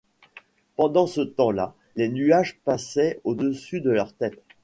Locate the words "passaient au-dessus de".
2.65-3.91